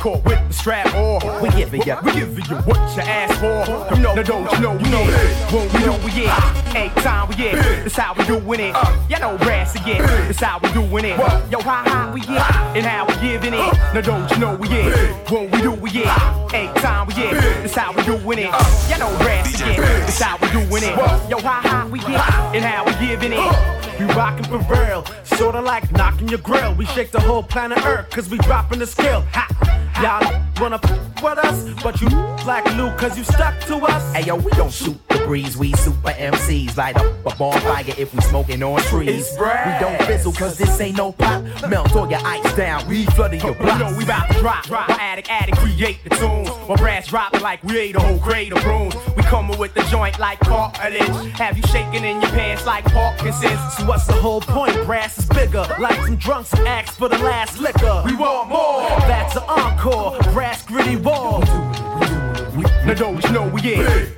Caught 0.00 0.24
with 0.24 0.48
the 0.48 0.54
strap 0.54 0.94
or 0.94 1.20
We 1.42 1.50
giving 1.50 1.82
ya, 1.82 2.00
we 2.02 2.12
giving 2.12 2.44
you 2.46 2.56
what 2.62 2.78
you 2.96 3.02
asked 3.02 3.38
for. 3.38 3.94
You 3.94 4.00
know, 4.00 4.14
now 4.14 4.22
don't 4.22 4.50
you 4.50 4.60
know 4.60 4.72
we 4.72 4.88
know 4.88 5.04
when 5.52 5.68
we 5.74 5.80
do 5.80 5.92
we 6.02 6.22
yeah. 6.22 6.74
Eight 6.74 6.94
time 7.02 7.28
we 7.28 7.34
yeah. 7.34 7.82
That's 7.82 7.96
how 7.96 8.14
we 8.14 8.24
doing 8.24 8.60
it. 8.60 8.74
Uh. 8.74 8.96
You 9.10 9.18
know 9.18 9.36
brass 9.36 9.74
again. 9.74 10.00
That's 10.00 10.40
how 10.40 10.58
we 10.62 10.72
doing 10.72 11.04
it. 11.04 11.18
Yo, 11.50 11.60
how 11.60 11.84
high 11.84 12.10
we 12.14 12.20
get 12.20 12.40
and 12.74 12.86
how 12.86 13.06
we 13.06 13.14
giving 13.20 13.52
it. 13.52 13.74
Now 13.92 14.00
don't 14.00 14.30
you 14.30 14.38
know 14.38 14.56
we 14.56 14.68
yeah. 14.70 14.88
When 15.30 15.50
we 15.50 15.60
do 15.60 15.72
we 15.72 15.90
yeah. 15.90 16.48
Eight 16.54 16.74
time 16.76 17.06
we 17.06 17.12
yeah. 17.14 17.34
That's 17.60 17.74
how 17.74 17.92
we 17.92 18.02
doing 18.04 18.38
it. 18.38 18.50
You 18.88 18.98
know 18.98 19.14
brass 19.18 19.54
again. 19.54 19.82
That's 19.82 20.18
how 20.18 20.38
we 20.40 20.48
doing 20.50 20.82
it. 20.82 20.96
Yo, 21.28 21.38
how 21.40 21.60
high 21.60 21.86
we 21.86 21.98
get 21.98 22.20
and 22.56 22.64
how 22.64 22.86
we 22.86 23.06
giving 23.06 23.34
it. 23.34 23.80
We 24.00 24.06
rockin' 24.14 24.44
for 24.46 24.60
real, 24.60 25.04
sorta 25.24 25.60
like 25.60 25.92
knocking 25.92 26.28
your 26.28 26.38
grill. 26.38 26.72
We 26.74 26.86
shake 26.86 27.10
the 27.10 27.20
whole 27.20 27.42
planet 27.42 27.84
Earth, 27.84 28.08
cause 28.08 28.30
we 28.30 28.38
dropping 28.38 28.78
the 28.78 28.86
skill. 28.86 29.26
Ha! 29.32 29.89
Y'all 29.98 30.49
wanna 30.60 30.78
f 30.82 31.22
with 31.22 31.38
us, 31.38 31.82
but 31.82 32.00
you 32.00 32.08
like 32.46 32.64
Luke, 32.76 32.96
cause 32.96 33.16
you 33.16 33.24
stuck 33.24 33.58
to 33.60 33.76
us. 33.76 34.14
Hey 34.14 34.24
yo, 34.24 34.36
we 34.36 34.50
don't 34.52 34.72
shoot 34.72 34.96
the 35.08 35.18
breeze, 35.26 35.56
we 35.56 35.72
super 35.72 36.10
MCs. 36.10 36.76
Light 36.76 36.96
up 36.96 37.26
a 37.26 37.36
bonfire 37.36 37.84
if 37.98 38.14
we 38.14 38.20
smoking 38.22 38.62
on 38.62 38.80
trees. 38.82 39.30
We 39.38 39.78
don't 39.80 40.02
fizzle 40.04 40.32
cause 40.32 40.58
this 40.58 40.80
ain't 40.80 40.96
no 40.96 41.12
pop. 41.12 41.42
Melt 41.68 41.94
all 41.94 42.10
your 42.10 42.20
ice 42.24 42.54
down, 42.56 42.86
we 42.88 43.06
flooding 43.06 43.40
your 43.40 43.56
You 43.58 43.78
know 43.78 43.94
we 43.96 44.04
bout 44.04 44.30
to 44.30 44.38
drop, 44.38 44.64
drop. 44.66 44.90
Addict, 44.90 45.30
addict, 45.30 45.58
create 45.58 45.98
the 46.04 46.10
tunes. 46.10 46.50
My 46.68 46.76
brass 46.76 47.08
dropping 47.08 47.40
like 47.40 47.62
we 47.64 47.78
ate 47.78 47.96
a 47.96 48.00
whole 48.00 48.18
crate 48.18 48.52
of 48.52 48.58
prunes. 48.58 48.94
We 49.16 49.22
coming 49.22 49.58
with 49.58 49.74
the 49.74 49.82
joint 49.84 50.18
like 50.18 50.40
cartilage. 50.40 51.32
Have 51.32 51.56
you 51.56 51.62
shaking 51.64 52.04
in 52.04 52.20
your 52.20 52.30
pants 52.30 52.66
like 52.66 52.84
Parkinson's? 52.86 53.60
So 53.76 53.86
what's 53.86 54.06
the 54.06 54.14
whole 54.14 54.40
point? 54.40 54.74
Brass 54.84 55.18
is 55.18 55.26
bigger, 55.26 55.66
like 55.78 56.00
some 56.06 56.16
drunks 56.16 56.52
ask 56.54 56.94
for 56.98 57.08
the 57.08 57.18
last 57.18 57.60
liquor. 57.60 58.02
We 58.06 58.16
want 58.16 58.48
more. 58.48 58.88
That's 59.00 59.36
an 59.36 59.42
encore, 59.46 60.18
brass 60.32 60.49
gritty. 60.66 60.96
Now 60.96 62.94
don't 62.94 63.22
you 63.22 63.32
know 63.32 63.48
we? 63.48 63.60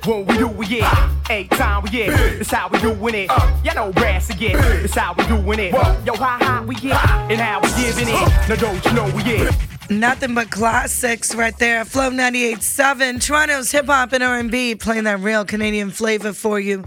When 0.05 0.25
we 0.25 0.37
do 0.37 0.47
we. 0.47 0.83
Eight 1.29 1.51
time 1.51 1.83
we. 1.83 2.07
That's 2.07 2.51
how 2.51 2.69
we 2.69 2.79
doing 2.79 3.15
it. 3.15 3.31
You 3.63 3.73
know 3.73 3.91
brass 3.91 4.29
again. 4.29 4.55
That's 4.55 4.95
how 4.95 5.13
we 5.17 5.25
doing 5.27 5.59
it. 5.59 5.73
Yo, 6.05 6.15
how 6.15 6.63
we 6.63 6.75
get 6.75 6.95
and 7.29 7.39
how 7.39 7.61
we 7.61 7.67
giving 7.81 8.07
it. 8.07 8.49
Now 8.49 8.55
don't 8.55 8.83
you 8.85 8.93
know 8.93 9.05
we 9.15 9.47
in? 9.47 9.53
Nothing 9.89 10.33
but 10.33 10.49
classics 10.49 11.35
right 11.35 11.57
there. 11.59 11.83
Flow 11.83 12.09
98.7, 12.09 13.21
Toronto's 13.21 13.69
hip 13.69 13.85
hop 13.87 14.13
and 14.13 14.23
R&B, 14.23 14.75
playing 14.75 15.03
that 15.03 15.19
real 15.19 15.43
Canadian 15.43 15.91
flavor 15.91 16.31
for 16.31 16.57
you. 16.57 16.85